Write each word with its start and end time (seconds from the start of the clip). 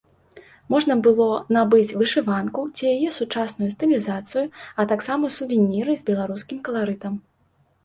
Можна 0.73 0.93
было 1.07 1.27
набыць 1.57 1.95
вышыванку 2.03 2.59
ці 2.75 2.83
яе 2.95 3.09
сучасную 3.19 3.69
стылізацыю, 3.75 4.45
а 4.79 4.89
таксама 4.95 5.33
сувеніры 5.39 5.91
з 6.03 6.11
беларускім 6.11 6.57
каларытам. 6.71 7.25